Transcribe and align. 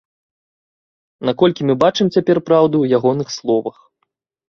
Наколькі 1.29 1.61
мы 1.69 1.73
бачым 1.85 2.11
цяпер 2.19 2.37
праўду 2.51 2.75
ў 2.79 2.85
ягоных 3.01 3.27
словах. 3.39 3.77